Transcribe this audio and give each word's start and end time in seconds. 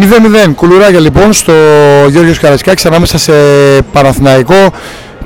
0-0 0.00 0.04
κουλουράκια 0.54 1.00
λοιπόν 1.00 1.32
στο 1.32 1.52
Γιώργος 2.08 2.38
Καρασκάκης 2.38 2.86
ανάμεσα 2.86 3.18
σε 3.18 3.32
Παναθηναϊκό 3.92 4.70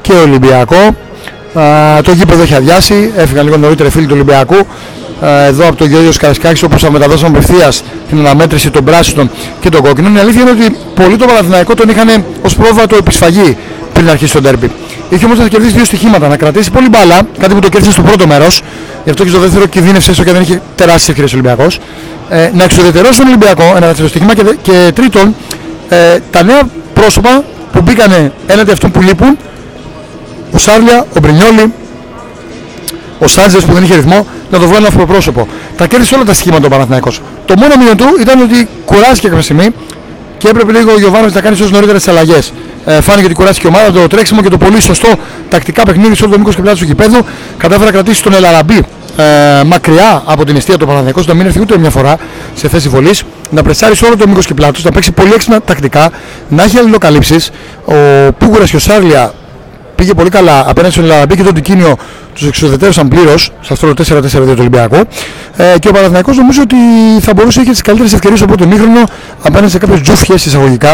και 0.01 0.13
Ολυμπιακό. 0.13 0.97
Α, 1.55 2.03
το 2.03 2.13
γήπεδο 2.13 2.43
έχει 2.43 2.55
αδειάσει, 2.55 3.13
έφυγαν 3.17 3.45
λίγο 3.45 3.57
νωρίτερα 3.57 3.91
φίλοι 3.91 4.07
του 4.07 4.15
Ολυμπιακού. 4.15 4.57
Α, 5.25 5.45
εδώ 5.45 5.69
από 5.69 5.77
το 5.77 5.85
Γιώργος 5.85 6.17
Καρασκάκης 6.17 6.63
όπως 6.63 6.83
θα 6.83 6.91
μεταδώσαμε 6.91 7.39
απευθείας 7.39 7.83
την 8.09 8.19
αναμέτρηση 8.19 8.71
των 8.71 8.85
πράσινων 8.85 9.31
και 9.61 9.69
των 9.69 9.83
κόκκινων. 9.83 10.17
Η 10.17 10.19
αλήθεια 10.19 10.41
είναι 10.41 10.51
ότι 10.51 10.77
πολλοί 10.95 11.17
το 11.17 11.27
Παναθηναϊκό 11.27 11.75
τον 11.75 11.89
είχαν 11.89 12.25
ως 12.43 12.57
πρόβατο 12.57 12.97
επισφαγή 12.97 13.57
πριν 13.93 14.11
αρχίσει 14.11 14.33
το 14.33 14.41
ντέρμπι. 14.41 14.71
Είχε 15.11 15.25
όμως 15.25 15.39
να 15.39 15.49
κερδίσει 15.49 15.75
δύο 15.75 15.85
στοιχήματα, 15.85 16.29
να 16.29 16.37
κρατήσει 16.37 16.71
πολύ 16.71 16.89
μπάλα, 16.89 17.21
κάτι 17.39 17.55
που 17.55 17.61
το 17.61 17.69
κέρδισε 17.69 17.93
στο 17.93 18.03
πρώτο 18.03 18.27
μέρος, 18.27 18.63
γι' 19.09 19.15
αυτό 19.15 19.25
και 19.25 19.31
στο 19.31 19.41
δεύτερο 19.41 19.67
κινδύνευσε 19.67 20.11
έστω 20.11 20.25
και 20.25 20.33
δεν 20.33 20.43
είχε 20.43 20.61
τεράστιες 20.75 21.09
ευκαιρίες 21.09 21.33
ο 21.33 21.37
Ολυμπιακός 21.37 21.81
ε, 22.29 22.51
να 22.55 22.65
εξουδετερώσει 22.65 23.19
τον 23.19 23.27
Ολυμπιακό, 23.27 23.63
ένα 23.77 23.87
δεύτερο 23.87 24.09
στοιχήμα 24.09 24.35
και, 24.35 24.43
και 24.63 24.91
τρίτον, 24.95 25.35
ε, 25.89 26.19
τα 26.31 26.43
νέα 26.43 26.61
πρόσωπα 26.95 27.45
που 27.73 27.81
μπήκανε 27.81 28.33
έναντι 28.47 28.71
αυτών 28.71 28.91
που 28.91 29.01
λείπουν, 29.01 29.39
ο 30.53 30.59
Σάρλια, 30.59 31.07
ο 31.17 31.21
Μπρινιόλη, 31.21 31.73
ο 33.19 33.27
Σάντζες 33.27 33.65
που 33.65 33.73
δεν 33.73 33.83
είχε 33.83 33.95
ρυθμό, 33.95 34.27
να 34.51 34.59
το 34.59 34.67
βγάλουν 34.67 35.07
πρόσωπο. 35.07 35.49
Τα 35.77 35.87
κέρδισε 35.87 36.15
όλα 36.15 36.25
τα 36.25 36.33
στοιχήματα 36.33 36.67
ο 36.67 36.69
Παναθηναϊκός. 36.69 37.21
Το 37.45 37.55
μόνο 37.59 37.77
μήνυμα 37.77 37.95
του 37.95 38.07
ήταν 38.21 38.41
ότι 38.43 38.69
κουράστηκε 38.85 39.29
κάποια 39.29 39.43
στιγμή 39.43 39.67
και 40.39 40.49
έπρεπε 40.49 40.73
λίγο 40.73 40.93
ο 40.93 40.99
Γιωβάνος 40.99 41.33
να 41.33 41.41
κάνει 41.41 41.55
όσο 41.55 41.71
νωρίτερα 41.71 41.99
τις 41.99 42.09
αλλαγές. 42.09 42.53
Ε, 42.85 43.01
φάνηκε 43.01 43.25
ότι 43.25 43.35
κουράστηκε 43.35 43.67
η 43.67 43.71
ομάδα, 43.75 43.93
το 43.93 44.07
τρέξιμο 44.07 44.43
και 44.43 44.49
το 44.49 44.59
πολύ 44.59 44.81
σωστό 44.81 45.09
τακτικά 45.49 45.83
παιχνίδι 45.83 46.15
σε 46.15 46.23
όλο 46.23 46.33
το 46.33 46.39
μήκος 46.39 46.55
και 46.55 46.63
πλάτη 46.63 46.79
του 46.79 46.85
γηπέδου. 46.85 47.25
Κατάφερε 47.59 47.85
να 47.85 47.91
κρατήσει 47.91 48.23
τον 48.23 48.35
Ελαραμπή 48.35 48.85
ε, 49.19 49.65
μακριά 49.65 50.23
από 50.25 50.45
την 50.45 50.57
αιστεία 50.57 50.77
του 50.79 50.87
Παναθηναϊκού, 50.87 51.23
να 51.27 51.35
μην 51.35 51.47
έρθει 51.47 51.61
ούτε 51.61 51.79
μια 51.79 51.91
φορά 51.91 52.17
σε 52.55 52.69
θέση 52.69 52.89
βολής, 52.89 53.23
να 53.51 53.63
πρεσάρει 53.63 53.97
σε 53.97 54.05
όλο 54.05 54.17
το 54.17 54.29
μήκος 54.29 54.47
και 54.47 54.55
πλάτος, 54.55 54.85
να 54.85 54.91
παίξει 54.91 55.13
πολύ 55.13 55.33
έξυπνα 55.33 55.61
τακτικά, 55.61 56.11
να 56.49 56.63
έχει 56.63 56.79
αλληλοκαλύψεις. 56.79 57.51
Ο 57.85 57.95
Πούγκουρα 58.39 58.65
και 58.65 58.77
ο 58.77 58.79
Σάρλια 58.79 59.33
πήγε 59.99 60.15
πολύ 60.15 60.31
καλά 60.31 60.65
απέναντι 60.69 60.93
στον 60.93 61.05
Ελλαδαπή 61.05 61.37
και 61.37 61.43
τον 61.43 61.55
Τικίνιο 61.55 61.97
τους 62.39 62.47
εξοδετέρωσαν 62.47 63.09
πλήρως 63.09 63.53
σε 63.61 63.73
αυτό 63.73 63.95
το 63.95 64.05
4-4-2 64.09 64.21
του 64.31 64.55
Ολυμπιακού. 64.59 64.97
Ε, 65.57 65.79
και 65.79 65.89
ο 65.89 65.93
Παναθηναϊκός 65.93 66.37
νομίζω 66.37 66.63
ότι 66.63 66.77
θα 67.21 67.35
μπορούσε 67.35 67.57
να 67.59 67.63
έχει 67.63 67.71
τις 67.71 67.83
καλύτερες 67.83 68.13
ευκαιρίες 68.13 68.43
από 68.43 68.57
το 68.57 68.67
μήχρονο 68.67 69.03
απέναντι 69.43 69.71
σε 69.71 69.79
κάποιες 69.79 70.01
τζούφιε 70.01 70.35
εισαγωγικά 70.35 70.93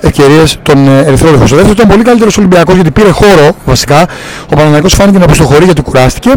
ευκαιρίες 0.00 0.58
των 0.62 0.88
ε, 0.88 0.98
Ερυθρών 1.06 1.46
Στο 1.46 1.56
δεύτερο 1.56 1.70
ήταν 1.70 1.88
πολύ 1.88 2.02
καλύτερος 2.02 2.38
Ολυμπιακός 2.38 2.74
γιατί 2.74 2.90
πήρε 2.90 3.10
χώρο 3.10 3.56
βασικά. 3.64 4.06
Ο 4.44 4.54
Παναθηναϊκός 4.54 4.94
φάνηκε 4.94 5.18
να 5.18 5.26
προστοχωρεί 5.26 5.64
γιατί 5.64 5.82
κουράστηκε. 5.82 6.30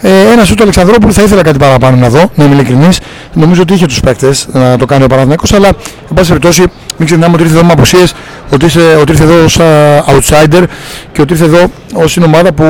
Ε, 0.00 0.08
ένας 0.32 0.46
σου 0.46 0.54
του 0.54 0.62
Αλεξανδρόπουλου 0.62 1.12
θα 1.12 1.22
ήθελα 1.22 1.42
κάτι 1.42 1.58
παραπάνω 1.58 1.96
να 1.96 2.08
δω, 2.08 2.30
να 2.34 2.44
είμαι 2.44 2.54
ειλικρινής. 2.54 3.00
Νομίζω 3.32 3.62
ότι 3.62 3.74
είχε 3.74 3.86
τους 3.86 4.00
παίκτες 4.00 4.48
να 4.52 4.76
το 4.76 4.86
κάνει 4.86 5.04
ο 5.04 5.06
Παναθηναϊκός 5.06 5.52
αλλά 5.52 5.68
εν 5.68 6.14
πάση 6.14 6.28
περιπτώσει 6.28 6.62
μην 6.96 7.06
ξεχνάμε 7.06 7.34
ότι 7.34 7.42
ήρθε 7.42 7.56
εδώ 7.56 7.66
με 7.66 7.72
απουσίες, 7.72 8.14
ότι, 8.52 8.66
ότι 9.00 9.12
ήρθε 9.12 9.24
εδώ 9.24 9.34
ω 9.34 9.48
outsider 10.16 10.62
και 11.12 11.20
ότι 11.20 11.32
ήρθε 11.32 11.44
εδώ 11.44 11.70
ως 11.94 12.16
είναι 12.16 12.26
ομάδα 12.26 12.52
που 12.52 12.64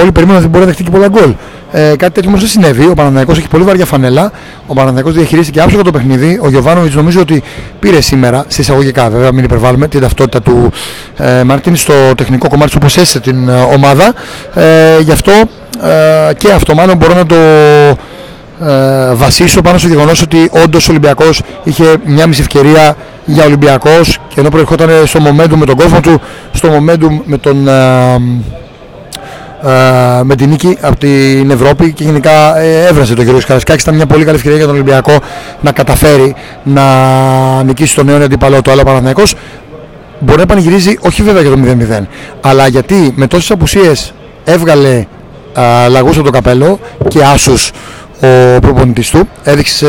όλοι 0.00 0.12
περίμεναν 0.12 0.40
ότι 0.40 0.48
μπορεί 0.48 0.60
να 0.60 0.66
δεχτεί 0.66 0.82
και 0.82 0.90
πολλά 0.90 1.08
γκολ. 1.08 1.34
Ε, 1.72 1.96
κάτι 1.96 2.12
τέτοιο 2.12 2.28
όμως 2.28 2.40
δεν 2.40 2.48
συνέβη. 2.48 2.86
Ο 2.86 2.94
Παναναναϊκός 2.94 3.38
έχει 3.38 3.48
πολύ 3.48 3.64
βαριά 3.64 3.84
φανέλα. 3.84 4.32
Ο 4.66 4.74
Παναναναϊκός 4.74 5.14
διαχειρίστηκε 5.14 5.60
άψογα 5.60 5.82
το 5.82 5.90
παιχνίδι. 5.90 6.40
Ο 6.42 6.48
Γιωβάνοβιτς 6.48 6.94
νομίζω 6.94 7.20
ότι 7.20 7.42
πήρε 7.80 8.00
σήμερα, 8.00 8.44
σε 8.48 8.60
εισαγωγικά 8.60 9.10
βέβαια, 9.10 9.32
μην 9.32 9.44
υπερβάλλουμε, 9.44 9.88
την 9.88 10.00
ταυτότητα 10.00 10.42
του 10.42 10.72
ε, 11.16 11.42
Μαρτίνη 11.42 11.76
στο 11.76 11.94
τεχνικό 12.16 12.48
κομμάτι 12.48 12.72
όπως 12.76 12.96
έστησε 12.96 13.20
την 13.20 13.48
ε, 13.48 13.60
ομάδα. 13.60 14.14
Ε, 14.54 15.00
γι' 15.00 15.12
αυτό 15.12 15.32
ε, 15.82 16.34
και 16.34 16.52
αυτό 16.52 16.74
μάλλον 16.74 16.96
μπορώ 16.96 17.14
να 17.14 17.26
το 17.26 17.36
ε, 18.66 18.89
βασίσω 19.14 19.60
πάνω 19.60 19.78
στο 19.78 19.88
γεγονός 19.88 20.22
ότι 20.22 20.50
όντως 20.64 20.88
ο 20.88 20.90
Ολυμπιακός 20.90 21.42
είχε 21.64 21.84
μια 22.04 22.26
μισή 22.26 22.40
ευκαιρία 22.40 22.96
για 23.24 23.44
Ολυμπιακός 23.44 24.18
και 24.28 24.40
ενώ 24.40 24.48
προερχόταν 24.48 24.90
στο 25.06 25.20
momentum 25.24 25.54
με 25.56 25.66
τον 25.66 25.76
κόσμο 25.76 26.00
του, 26.00 26.20
στο 26.52 26.68
momentum 26.68 27.20
με 27.24 27.38
τον. 27.38 27.68
Ε, 27.68 28.14
ε, 29.64 30.22
με 30.22 30.34
την 30.34 30.48
νίκη 30.48 30.76
από 30.80 30.96
την 30.98 31.50
Ευρώπη 31.50 31.92
και 31.92 32.04
γενικά 32.04 32.58
ε, 32.58 32.86
έβρασε 32.86 33.14
τον 33.14 33.24
κύριο 33.24 33.40
Καρασκάκη. 33.46 33.80
Ήταν 33.80 33.94
μια 33.94 34.06
πολύ 34.06 34.24
καλή 34.24 34.36
ευκαιρία 34.36 34.56
για 34.56 34.66
τον 34.66 34.74
Ολυμπιακό 34.74 35.12
να 35.60 35.72
καταφέρει 35.72 36.34
να 36.62 36.82
νικήσει 37.62 37.94
τον 37.94 38.06
νέο 38.06 38.22
αντίπαλο 38.22 38.62
του 38.62 38.70
άλλο 38.70 38.82
Παναθηναϊκός. 38.82 39.34
Μπορεί 40.18 40.38
να 40.38 40.46
πανηγυρίζει 40.46 40.98
όχι 41.00 41.22
βέβαια 41.22 41.42
για 41.42 41.50
το 41.50 41.58
0-0, 42.00 42.06
αλλά 42.40 42.66
γιατί 42.66 43.12
με 43.16 43.26
τόσες 43.26 43.50
απουσίες 43.50 44.14
έβγαλε 44.44 45.06
λαγούς 45.88 46.16
από 46.16 46.24
το 46.26 46.30
καπέλο 46.30 46.78
και 47.08 47.22
άσους 47.24 47.70
ο 48.56 48.60
προπονητής 48.60 49.10
του. 49.10 49.28
Έδειξε 49.44 49.86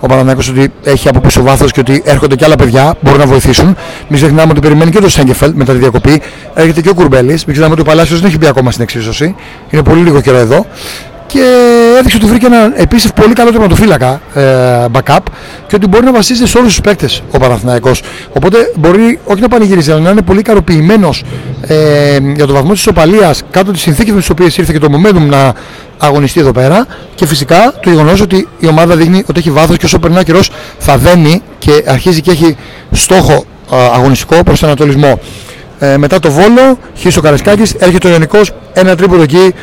ο 0.00 0.06
Παναθηναϊκός 0.06 0.48
ότι 0.48 0.72
έχει 0.84 1.08
από 1.08 1.20
πίσω 1.20 1.42
βάθος 1.42 1.72
και 1.72 1.80
ότι 1.80 2.02
έρχονται 2.04 2.34
και 2.34 2.44
άλλα 2.44 2.56
παιδιά 2.56 2.94
μπορούν 3.00 3.18
να 3.18 3.26
βοηθήσουν. 3.26 3.76
Μην 4.08 4.18
ξεχνάμε 4.18 4.50
ότι 4.50 4.60
περιμένει 4.60 4.90
και 4.90 5.00
το 5.00 5.08
Σέγκεφελ 5.08 5.52
μετά 5.54 5.72
τη 5.72 5.78
διακοπή. 5.78 6.22
Έρχεται 6.54 6.80
και 6.80 6.88
ο 6.88 6.94
Κουρμπέλης. 6.94 7.44
Μην 7.44 7.54
ξεχνάμε 7.54 7.72
ότι 7.72 7.80
ο 7.80 7.84
Παλάσιος 7.84 8.20
δεν 8.20 8.28
έχει 8.28 8.38
μπει 8.38 8.46
ακόμα 8.46 8.70
στην 8.70 8.82
εξίσωση. 8.82 9.34
Είναι 9.70 9.82
πολύ 9.82 10.02
λίγο 10.02 10.20
καιρό 10.20 10.36
εδώ 10.36 10.66
και 11.32 11.42
έδειξε 11.98 12.16
ότι 12.16 12.26
βρήκε 12.26 12.46
ένα 12.46 12.72
επίσης 12.76 13.12
πολύ 13.12 13.32
καλό 13.32 13.50
τερματοφύλακα 13.50 14.20
ε, 14.34 14.44
backup 14.92 15.18
και 15.66 15.74
ότι 15.74 15.86
μπορεί 15.86 16.04
να 16.04 16.12
βασίζεται 16.12 16.48
σε 16.48 16.58
όλους 16.58 16.70
τους 16.70 16.80
παίκτες 16.80 17.22
ο 17.30 17.38
Παναθηναϊκός. 17.38 18.02
Οπότε 18.32 18.72
μπορεί 18.74 19.18
όχι 19.24 19.40
να 19.40 19.48
πανηγυρίζει, 19.48 19.90
αλλά 19.90 20.00
να 20.00 20.10
είναι 20.10 20.22
πολύ 20.22 20.38
ικανοποιημένος 20.38 21.24
ε, 21.66 22.18
για 22.34 22.46
το 22.46 22.52
βαθμό 22.52 22.72
της 22.72 22.80
ισοπαλίας 22.80 23.42
κάτω 23.50 23.72
τις 23.72 23.80
συνθήκες 23.80 24.12
με 24.12 24.18
τις 24.18 24.30
οποίες 24.30 24.56
ήρθε 24.56 24.72
και 24.72 24.78
το 24.78 24.88
momentum 24.90 25.28
να 25.28 25.54
αγωνιστεί 25.98 26.40
εδώ 26.40 26.52
πέρα. 26.52 26.86
Και 27.14 27.26
φυσικά 27.26 27.74
το 27.82 27.90
γεγονός 27.90 28.20
ότι 28.20 28.48
η 28.58 28.66
ομάδα 28.66 28.96
δείχνει 28.96 29.24
ότι 29.26 29.38
έχει 29.38 29.50
βάθος 29.50 29.76
και 29.76 29.84
όσο 29.84 29.98
περνά 29.98 30.22
καιρός 30.22 30.50
θα 30.78 30.96
δένει 30.96 31.42
και 31.58 31.84
αρχίζει 31.86 32.20
και 32.20 32.30
έχει 32.30 32.56
στόχο 32.90 33.44
ε, 33.72 33.76
αγωνιστικό 33.94 34.42
προς 34.42 34.60
τον 34.60 34.68
Ανατολισμό. 34.68 35.20
Ε, 35.78 35.96
μετά 35.96 36.18
το 36.18 36.30
Βόλο, 36.30 36.78
Χίσο 36.96 37.20
Καρασκάκης, 37.20 37.74
έρχεται 37.78 38.08
ο 38.08 38.10
Ιωνικός, 38.10 38.52
ένα 38.72 38.96
τρίποδο 38.96 39.22
εκεί 39.22 39.54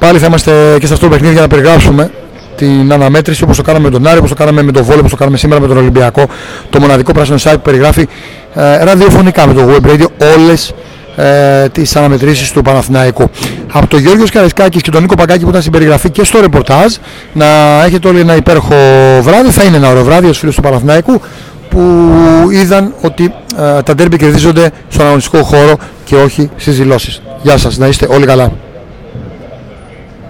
Πάλι 0.00 0.18
θα 0.18 0.26
είμαστε 0.26 0.76
και 0.80 0.86
σε 0.86 0.92
αυτό 0.92 1.04
το 1.06 1.12
παιχνίδι 1.12 1.32
για 1.32 1.42
να 1.42 1.48
περιγράψουμε 1.48 2.10
την 2.56 2.92
αναμέτρηση 2.92 3.42
όπως 3.42 3.56
το 3.56 3.62
κάναμε 3.62 3.84
με 3.84 3.90
τον 3.90 4.06
Άρη, 4.06 4.18
όπως 4.18 4.30
το 4.30 4.36
κάναμε 4.36 4.62
με 4.62 4.72
τον 4.72 4.84
Βόλο, 4.84 4.98
όπως 4.98 5.10
το 5.10 5.16
κάναμε 5.16 5.36
σήμερα 5.36 5.60
με 5.60 5.66
τον 5.66 5.76
Ολυμπιακό. 5.76 6.26
Το 6.70 6.80
μοναδικό 6.80 7.12
πράσινο 7.12 7.36
site 7.42 7.52
που 7.54 7.60
περιγράφει 7.60 8.08
ε, 8.54 8.84
ραδιοφωνικά 8.84 9.46
με 9.46 9.54
το 9.54 9.68
Web 9.68 9.90
Radio 9.90 10.06
όλες 10.36 10.74
ε, 11.16 11.68
τις 11.68 11.96
αναμετρήσεις 11.96 12.52
του 12.52 12.62
Παναθηναϊκού. 12.62 13.30
Από 13.72 13.86
τον 13.86 14.00
Γιώργος 14.00 14.30
Καρισκάκης 14.30 14.82
και 14.82 14.90
τον 14.90 15.02
Νίκο 15.02 15.14
Παγκάκη 15.14 15.42
που 15.42 15.48
ήταν 15.48 15.60
στην 15.60 15.72
περιγραφή 15.72 16.10
και 16.10 16.24
στο 16.24 16.40
ρεπορτάζ 16.40 16.94
να 17.32 17.46
έχετε 17.84 18.08
όλοι 18.08 18.20
ένα 18.20 18.36
υπέροχο 18.36 18.74
βράδυ, 19.20 19.50
θα 19.50 19.64
είναι 19.64 19.76
ένα 19.76 19.88
ωραίο 19.88 20.04
βράδυ 20.04 20.28
ως 20.28 20.38
φίλος 20.38 20.54
του 20.54 20.62
Παναθηναϊκού 20.62 21.20
που 21.68 21.80
είδαν 22.50 22.94
ότι 23.00 23.34
ε, 23.58 23.82
τα 23.82 23.94
ντέρμπι 23.94 24.16
κερδίζονται 24.16 24.70
στον 24.88 25.06
αγωνιστικό 25.06 25.42
χώρο 25.42 25.76
και 26.04 26.16
όχι 26.16 26.50
στις 26.56 26.76
δηλώσεις. 26.76 27.22
Γεια 27.42 27.56
σας, 27.56 27.78
να 27.78 27.86
είστε 27.86 28.06
όλοι 28.10 28.26
καλά. 28.26 28.52